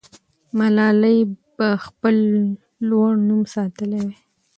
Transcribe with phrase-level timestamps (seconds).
[0.57, 1.19] ملالۍ
[1.55, 2.15] به خپل
[2.89, 4.15] لوړ نوم ساتلی وي.